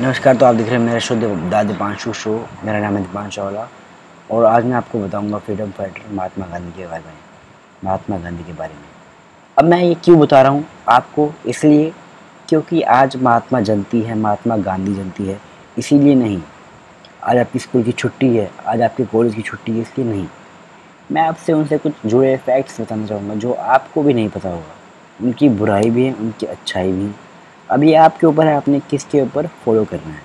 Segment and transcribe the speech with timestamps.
[0.00, 1.14] नमस्कार तो आप देख रहे हैं मेरा शो
[1.50, 2.30] दादी पांचू शो।
[2.64, 3.66] मेरा नाम है दीपांश चावला।
[4.30, 7.12] और आज मैं आपको बताऊँगा फ्रीडम फाइटर महात्मा गांधी के बारे में,
[7.84, 8.82] महात्मा गांधी के बारे में।
[9.56, 11.30] अब मैं ये क्यों बता रहा हूँ आपको?
[11.46, 11.92] इसलिए
[12.48, 15.40] क्योंकि आज महात्मा जयंती है, महात्मा गांधी जयंती है,
[15.78, 16.40] इसीलिए नहीं।
[17.24, 20.26] आज आपकी स्कूल की छुट्टी है, आज आपके कॉलेज की छुट्टी है, इसलिए नहीं।
[21.12, 24.74] मैं आपसे उनसे कुछ जुड़े फैक्ट्स बताना चाहूँगा, जो आपको भी नहीं पता होगा।
[25.22, 27.22] उनकी बुराई भी है, उनकी अच्छाई भी है।
[27.70, 30.22] अब ये आपके ऊपर है, आपने किसके ऊपर फॉलो करना है?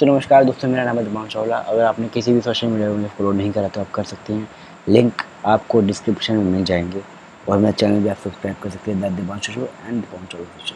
[0.00, 3.08] तो नमस्कार दोस्तों, मेरा नाम है दिमाग चावला। अगर आपने किसी भी सोशल मीडिया में
[3.08, 4.48] फॉलो नहीं करा तो आप कर सकते हैं।
[4.88, 7.02] लिंक आपको डिस्क्रिप्शन में मिल जाएँगे।
[7.48, 10.74] और मेरा चैनल भी आप सब्सक्राइब कर सकते हैं the Dimanshu show and Dimanshu show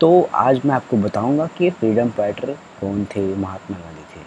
[0.00, 4.22] तो आज मैं आपको बताऊँगा कि फ्रीडम फाइटर कौन थे महात्मा गांधी थे।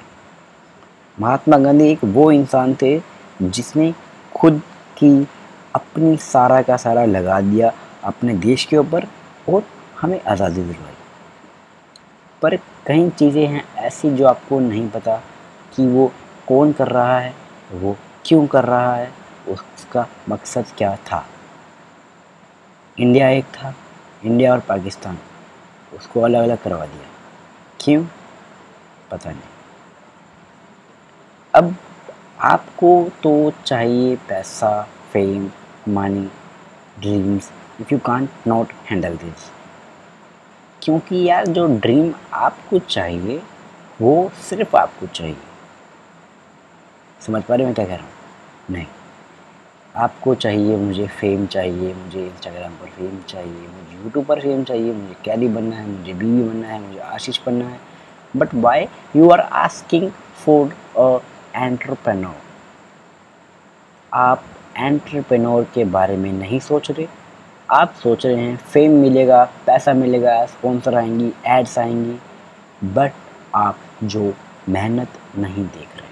[1.18, 3.00] महात्मा गांधी एक वो इंसान थे
[3.42, 3.94] जिसने
[4.36, 4.62] खुद
[4.98, 5.28] की
[5.76, 9.08] अपनी सारा का सारा लगा दिया अपने देश के ऊपर
[9.50, 9.64] और
[10.02, 10.96] हमें आज़ादी दिलवाई।
[12.42, 12.56] पर
[12.88, 15.16] कई चीज़ें हैं ऐसी जो आपको नहीं पता
[15.76, 16.12] कि वो
[16.48, 17.34] कौन कर रहा है,
[17.74, 19.12] वो क्यों कर रहा है,
[19.50, 21.26] उसका मकसद क्या था।
[22.98, 23.74] इंडिया एक था,
[24.26, 25.18] इंडिया और पाकिस्तान,
[25.94, 27.10] उसको अलग अलग करवा दिया।
[27.80, 28.06] क्यों?
[29.12, 29.56] पता नहीं।
[31.54, 31.76] अब
[32.40, 34.82] आपको तो चाहिए पैसा
[35.14, 35.52] fame
[35.90, 36.30] money
[37.00, 39.52] dreams if you can't not handle this
[40.88, 43.42] क्योंकि यार जो ड्रीम आपको चाहिए,
[44.02, 45.38] वो सिर्फ़ आपको चाहिए।
[47.22, 48.12] समझ पा रहे मैं क्या कह रहा हूँ?
[48.72, 48.86] नहीं।
[49.96, 54.94] आपको चाहिए, मुझे फेम चाहिए, मुझे इंस्टाग्राम पर फेम चाहिए, मुझे यूट्यूब पर फेम चाहिए,
[54.94, 57.80] मुझे कैदी बनना है, मुझे बीवी बनना है, मुझे आशीष बनना है।
[58.38, 60.12] But why you are asking
[60.46, 61.20] for a
[61.56, 62.36] entrepreneur
[64.14, 64.44] आप
[64.78, 67.08] एंटरप्रेन्योर के बारे में नहीं सोच रहे?
[67.72, 72.20] आप सोच रहे हैं फेम मिलेगा, पैसा मिलेगा स्पॉन्सर आएँगी एड्स आएँगी
[72.94, 73.12] बट
[73.56, 74.34] आप जो
[74.70, 76.08] मेहनत नहीं देख रहे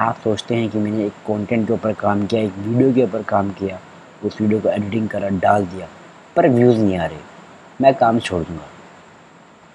[0.00, 3.22] आप सोचते हैं कि मैंने एक कंटेंट के ऊपर काम किया, एक वीडियो के ऊपर
[3.22, 3.78] काम किया,
[4.24, 5.88] उस वीडियो को एडिटिंग करा, डाल दिया,
[6.36, 7.18] पर व्यूज़ नहीं आ रहे,
[7.80, 8.66] मैं काम छोड़ दूँगा।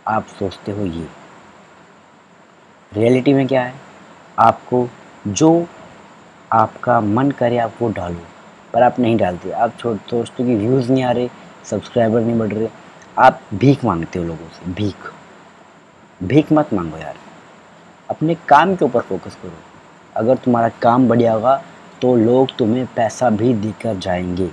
[0.08, 1.08] आप सोचते हो ये।
[2.94, 3.74] रियलिटी में क्या है?
[4.40, 4.88] आपको
[5.28, 5.68] जो
[6.52, 8.22] आपका मन करे, आप वो डालो।
[8.74, 11.30] पर आप नहीं डालते। आप छोड़, दोस्तों की व्यूज़ नहीं आ रहे
[11.66, 12.68] सब्सक्राइबर नहीं बढ़ रहे।
[13.18, 15.12] आप भीख मांगते हो लोगों से, भीख।
[16.24, 17.16] भीख मत मांगो यार।
[18.10, 19.52] अपने काम के ऊपर फोकस करो।
[20.16, 21.62] अगर तुम्हारा काम बढ़िया होगा
[22.02, 24.48] तो लोग तुम्हें पैसा भी देकर जाएँगे।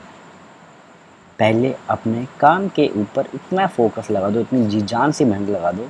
[1.38, 5.72] पहले अपने काम के ऊपर इतना फोकस लगा दो, इतनी जी, जान से मेहनत लगा
[5.72, 5.88] दो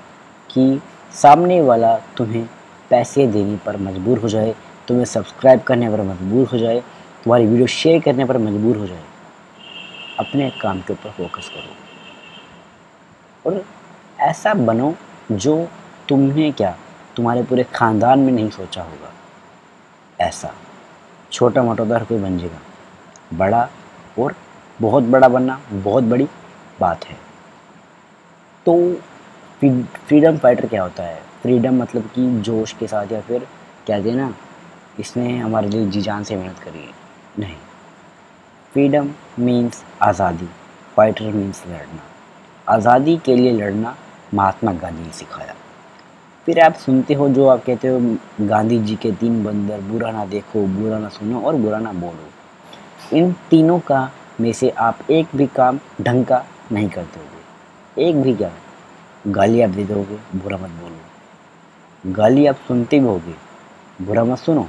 [0.51, 0.81] कि
[1.15, 2.49] सामने वाला तुम्हें
[2.91, 4.55] पैसे देने पर मजबूर हो जाए,
[4.89, 6.83] तुम्हें सब्सक्राइब करने पर मजबूर हो जाए
[7.27, 9.03] तुम्हारी वीडियो शेयर करने पर मजबूर हो जाए।
[10.19, 11.71] अपने काम के ऊपर फोकस करो।
[13.45, 13.65] और
[14.21, 14.95] ऐसा बनो
[15.33, 15.55] जो
[16.09, 16.71] तुमने क्या,
[17.17, 19.11] तुम्हारे पूरे ख़ानदान में नहीं सोचा होगा।
[20.21, 20.53] ऐसा।
[21.33, 22.59] छोटा मोटा तो हर कोई बन जाएगा।
[23.35, 23.69] बड़ा
[24.19, 24.35] और
[24.81, 26.29] बहुत बड़ा बनना बहुत बड़ी
[26.81, 27.17] बात है।
[28.67, 28.77] तो
[29.61, 31.21] फ्रीडम फाइटर क्या होता है?
[31.43, 33.47] फ्रीडम मतलब कि जोश के साथ या फिर
[33.87, 34.35] कहते हैं ना,
[35.01, 37.05] इसने हमारे लिए जी जान से मेहनत करी है।
[37.39, 37.57] नहीं।
[38.73, 40.49] फ्रीडम मीन्स आज़ादी
[40.97, 42.03] फाइटर मीन्स लड़ना।
[42.67, 43.97] आज़ादी के लिए लड़ना
[44.35, 45.55] महात्मा गांधी ने सिखाया।
[46.47, 48.01] फिर आप सुनते हो जो आप कहते हो,
[48.41, 53.17] गांधी जी के तीन बंदर, बुरा ना देखो, बुरा ना सुनो और बुरा ना बोलो।
[53.17, 54.11] इन तीनों का
[54.41, 58.51] में से आप एक भी काम ढंग का नहीं करते होगे एक भी क्या?
[59.27, 63.35] गाली आप दे दोगे, बुरा मत बोलो। गाली आप सुनते भी होगे,
[64.03, 64.69] बुरा मत सुनो।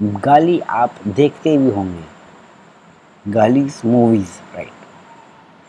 [0.00, 2.04] गाली आप देखते भी होंगे।
[3.24, 4.70] गाली मूवीज़ राइट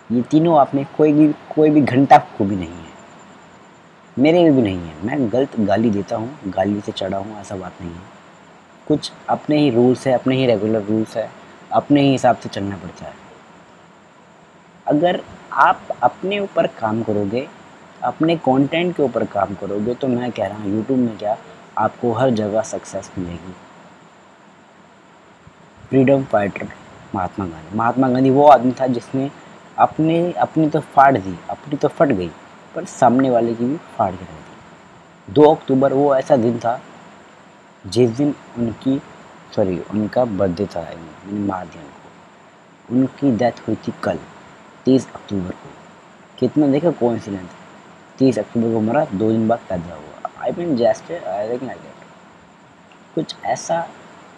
[0.10, 2.90] ये तीनों आप में कोई भी कोई भी घंटा को भी नहीं है।
[4.18, 7.56] मेरे में भी नहीं है। मैं गलत गाली देता हूँ, गाली से चढ़ा हूँ, ऐसा
[7.56, 8.02] बात नहीं है।
[8.88, 11.30] कुछ अपने ही रूल्स है, अपने ही रेगुलर रूल्स है,
[11.72, 13.14] अपने ही हिसाब से चलना पड़ता है।
[14.88, 15.22] अगर
[15.54, 17.48] आप अपने ऊपर काम करोगे,
[18.04, 21.38] अपने कंटेंट के ऊपर काम करोगे तो मैं कह रहा हूँ यूट्यूब में क्या
[21.78, 23.54] आपको हर जगह सक्सेस मिलेगी।
[25.92, 26.68] Freedom fighter
[27.16, 27.78] Mahatma Gandhi.
[27.78, 29.30] महात्मा गांधी वो आदमी था जिसने
[29.78, 32.30] अपने, अपनी तो फाड़ दी, अपनी तो फट गई,
[32.76, 36.80] पर सामने वाले की भी फाड़ के रख दी। दो अक्टूबर, वो ऐसा दिन था
[37.86, 38.98] जिस दिन उनकी
[39.56, 40.82] सॉरी उनका बर्थडे था
[41.32, 44.20] मार दिया उनको उनकी डेथ हुई थी कल,
[44.86, 45.70] तीस अक्टूबर को।
[46.40, 47.50] कितना देखा कोइंसिडेंस
[48.20, 52.08] तीस अक्टूबर को मरा, दो दिन बाद पैदा हुआ। I mean just I like that
[53.16, 53.86] कुछ ऐसा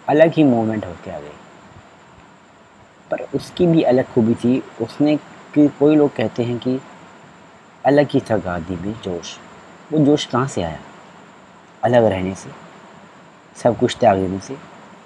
[0.08, 1.42] अलग ही मोमेंट होके आ गई
[3.14, 5.16] पर उसकी भी अलग खूबी थी। उसने
[5.54, 6.80] कि कोई लोग कहते हैं कि
[7.86, 9.38] अलग ही था गांधी में जोश।
[9.92, 10.78] वो जोश कहाँ से आया?
[11.82, 12.50] अलग रहने से?
[13.56, 14.56] सब कुछ त्याग देने से?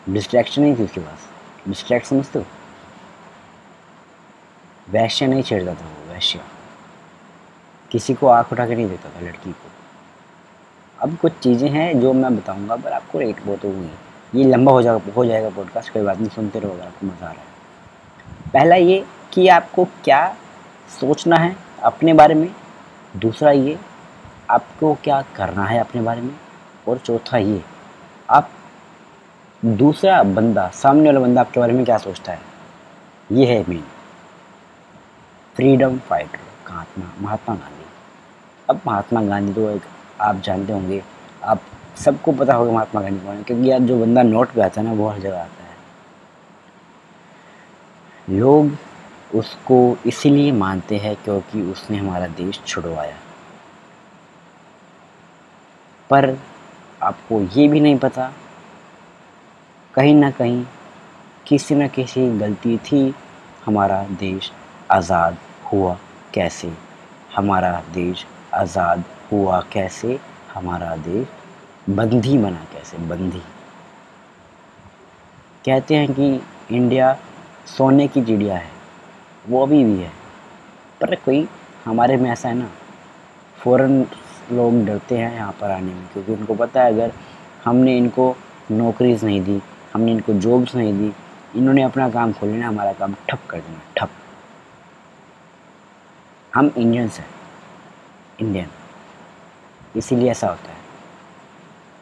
[0.08, 1.28] डिस्ट्रैक्शन नहीं थी उसके पास।
[1.68, 2.44] डिस्ट्रैक्ट समझते हो?
[4.90, 6.40] वैश्य नहीं छेड़ता था वो, वैश्य।
[7.90, 9.70] किसी को आँख उठा के नहीं देता था लड़की को।
[11.02, 13.90] अब कुछ चीज़ें हैं जो मैं बताऊँगा, पर आपको एक बहुत होगी
[14.34, 17.26] ये लंबा हो जाएगा हो जाएगा पॉडकास्ट कोई बात नहीं, सुनते रहो अगर आपको मज़ा
[17.26, 17.57] आ रहा है।
[18.54, 20.26] पहला ये कि आपको क्या
[20.90, 22.50] सोचना है अपने बारे में।
[23.14, 23.78] दूसरा ये,
[24.50, 26.34] आपको क्या करना है अपने बारे में।
[26.88, 27.62] और चौथा ये,
[28.30, 28.50] आप
[29.62, 32.40] दूसरा बंदा, सामने वाला बंदा आपके बारे में क्या सोचता है?
[33.30, 33.84] ये है main
[35.56, 36.38] freedom fighter
[36.70, 37.84] Mahatma Mahatma Gandhi.
[38.68, 39.82] अब महात्मा गांधी तो एक,
[40.20, 41.02] आप जानते होंगे,
[41.44, 41.60] आप
[41.96, 44.86] सबको पता होगा महात्मा गांधी कौन है, क्योंकि यार जो बंदा नोट पे आता है
[44.86, 45.67] ना, वो हर जगह आता है।
[48.30, 48.76] लोग
[49.34, 53.16] उसको इसीलिए मानते हैं क्योंकि उसने हमारा देश छुड़वाया।
[56.10, 56.36] पर
[57.02, 58.32] आपको ये भी नहीं पता,
[59.94, 60.64] कहीं ना कहीं
[61.46, 63.14] किसी न किसी गलती थी
[63.64, 64.50] हमारा देश
[64.90, 65.36] आज़ाद
[65.72, 65.96] हुआ
[66.34, 66.72] कैसे,
[67.36, 70.18] हमारा देश आज़ाद हुआ कैसे,
[70.54, 71.26] हमारा देश
[71.90, 73.42] बंदी बना कैसे, बंदी।
[75.64, 76.28] कहते हैं कि
[76.76, 77.16] इंडिया
[77.68, 78.70] सोने की चिड़िया है,
[79.48, 80.12] वो अभी भी है।
[81.00, 81.46] पर कोई
[81.84, 82.70] हमारे में ऐसा है ना,
[83.58, 84.00] फ़ौरन
[84.52, 87.12] लोग डरते हैं यहाँ पर आने में, क्योंकि उनको पता है अगर
[87.64, 88.34] हमने इनको
[88.70, 89.60] नौकरीज नहीं दी,
[89.94, 91.12] हमने इनको जॉब्स नहीं दी,
[91.56, 94.10] इन्होंने अपना काम खोल लेना, हमारा काम ठप कर देना, ठप।
[96.52, 97.26] हम इंडियंस हैं
[98.40, 98.68] इंडियन
[99.96, 100.76] इसीलिए ऐसा होता है।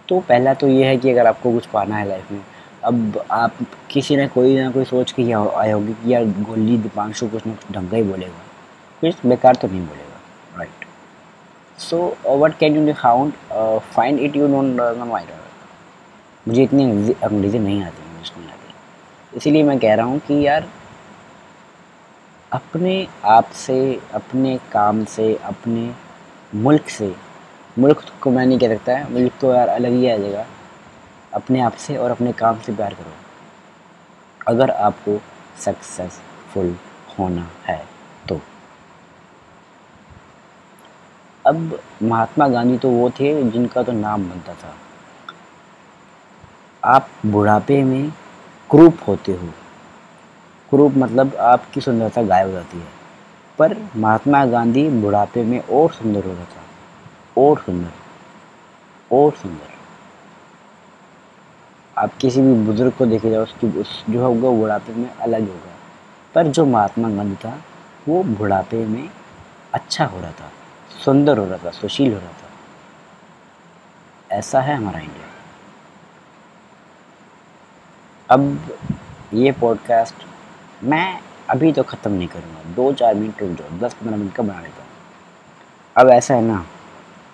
[0.08, 2.40] तो पहला तो ये है कि अगर आपको कुछ पाना है लाइफ में
[2.86, 3.56] अब आप
[3.90, 7.54] किसी ने कोई ना कोई सोच के आए होगी कि यार गोली दीपांशु कुछ ना
[7.54, 8.42] कुछ ढंग ही बोलेगा।
[9.02, 10.84] कुछ बेकार तो नहीं बोलेगा right
[11.78, 11.98] so
[12.38, 13.32] what can you hound
[13.94, 15.30] find it you don't mind
[16.48, 20.66] मुझे इतनी अंग्रेज़ी नहीं आती, इंग्लिश नहीं आती। इसीलिए मैं कह रहा हूँ कि यार,
[22.52, 23.78] अपने आप से,
[24.14, 25.90] अपने काम से, अपने
[26.54, 27.14] मुल्क से,
[27.78, 30.46] मुल्क को मैं नहीं कह सकता है मुल्क तो यार अलग ही आ जाएगा।
[31.36, 33.12] अपने आप से और अपने काम से प्यार करो।
[34.48, 35.20] अगर आपको
[35.60, 36.76] सक्सेसफुल
[37.18, 37.84] होना है
[38.28, 38.40] तो।
[41.46, 44.74] अब महात्मा गांधी तो वो थे जिनका तो नाम बनता था।
[46.84, 48.10] आप बुढ़ापे में
[48.70, 49.48] क्रूप होते हो।
[50.70, 52.88] क्रूप मतलब आपकी सुंदरता गायब हो जाती है।
[53.58, 56.62] पर महात्मा गांधी बुढ़ापे में और सुंदर हो रहा था
[57.38, 57.92] और सुंदर।
[59.16, 59.75] और सुंदर।
[61.96, 65.74] आप किसी भी बुज़ुर्ग को देखे जाओ, उसकी उस जो होगा बुढ़ापे में अलग होगा
[66.34, 67.58] पर जो महात्मा गांधी था,
[68.08, 69.08] वो बुढ़ापे में
[69.74, 70.50] अच्छा हो रहा था,
[71.04, 72.34] सुंदर हो रहा था, सुशील हो रहा था।
[74.30, 75.26] ऐसा है हमारा इंडिया।
[78.28, 78.70] अब
[79.34, 80.24] ये पॉडकास्ट
[80.84, 81.18] मैं
[81.50, 84.60] अभी तो ख़त्म नहीं करूँगा, दो चार मिनट रुक जाओ, दस पंद्रह मिनट का बना
[84.60, 84.90] लेता हूँ।
[85.96, 86.64] अब ऐसा है ना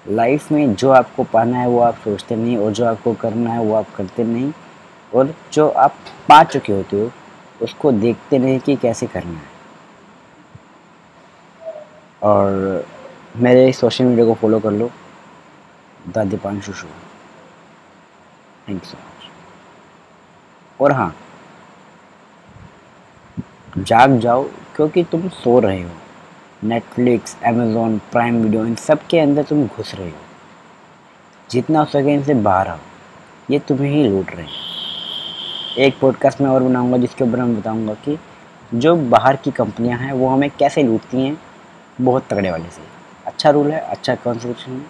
[0.06, 3.60] लाइफ में जो आपको पाना है वो आप सोचते नहीं, और जो आपको करना है
[3.60, 4.52] वो आप करते नहीं,
[5.14, 5.94] और जो आप
[6.28, 7.10] पा चुके होते हो,
[7.62, 9.50] उसको देखते नहीं कि कैसे करना है।
[12.22, 12.86] और
[13.36, 14.90] मेरे सोशल मीडिया को फॉलो कर लो।
[16.08, 16.88] The Deepanshu show.
[18.68, 19.30] Thank you so much
[20.80, 21.14] और हाँ
[23.78, 24.44] जाग जाओ,
[24.76, 25.90] क्योंकि तुम सो रहे हो।
[26.64, 30.16] नेटफ्लिक्स अमेज़ोन प्राइम वीडियो इन सब के अंदर तुम घुस रहे हो।
[31.50, 32.78] जितना हो सके इनसे बाहर आओ।
[33.50, 34.52] ये तुम्हें ही लूट रहे हैं।
[35.78, 38.18] एक पॉडकास्ट में और बनाऊँगा, जिसके ऊपर मैं बताऊँगा कि
[38.74, 41.38] जो बाहर की कंपनियाँ हैं, वो हमें कैसे लूटती हैं,
[42.00, 42.82] बहुत तगड़े वाले से।
[43.26, 44.80] अच्छा रूल है अच्छा कॉन्स्टिट्यूशन है।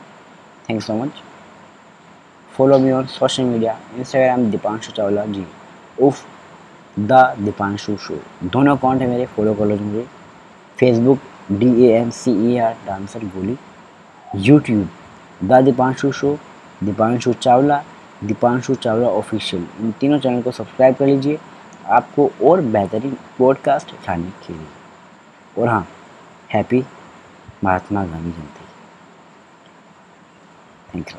[0.71, 1.23] Thank so much
[2.52, 5.47] follow me on social media Instagram Deepanshu Chawla ji
[6.02, 6.26] of
[6.99, 10.07] the Deepanshu show दोनों अकाउंट है मेरे फॉलो कर लो मुझे
[10.79, 11.19] Facebook
[11.53, 13.57] D A M C E R dancer बोली
[14.37, 14.89] YouTube
[15.45, 16.39] the Deepanshu show,
[16.85, 17.83] Deepanshu Chawla
[18.25, 21.39] Deepanshu Chawla official इन तीनों channel को subscribe कर लीजिए,
[21.87, 24.67] आपको और बेहतरीन पॉडकास्ट उठाने के लिए।
[25.59, 25.87] और हाँ
[26.53, 26.85] happy
[27.65, 28.65] Mahatma Gandhi Jayanti.
[30.95, 31.17] Thank you